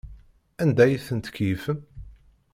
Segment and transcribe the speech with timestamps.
[0.61, 1.79] Anda ay ten-tkeyyfem?